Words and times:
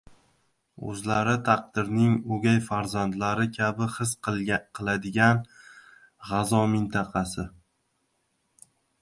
o‘zlarini 0.91 1.41
taqdirning 1.49 2.15
o‘gay 2.37 2.57
farzandlari 2.69 3.45
kabi 3.59 3.89
his 3.97 4.15
qiladigan 4.29 5.45
G‘azo 6.31 6.65
mintaqasi. 6.75 7.47